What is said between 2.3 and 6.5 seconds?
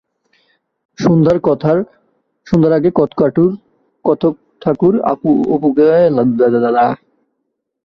সন্ধ্যার আগে কথকঠাকুর অপুকে লাইতে